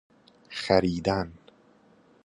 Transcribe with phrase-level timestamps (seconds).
[0.49, 1.33] خریدن